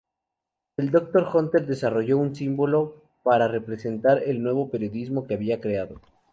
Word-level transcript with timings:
El 0.77 0.89
Dr. 0.89 1.27
Hunter 1.31 1.63
desarrolló 1.67 2.17
un 2.17 2.33
símbolo 2.35 3.03
para 3.23 3.47
representar 3.47 4.23
el 4.23 4.41
nuevo 4.41 4.71
periodismo 4.71 5.27
que 5.27 5.35
había 5.35 5.61
creado. 5.61 6.01